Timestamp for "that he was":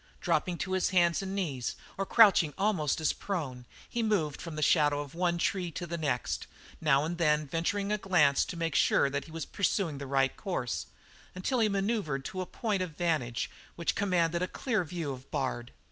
9.11-9.45